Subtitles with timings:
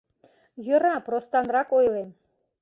[0.65, 2.09] —Йӧра, простанрак ойлем...